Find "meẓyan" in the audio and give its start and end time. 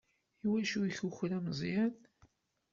1.45-1.93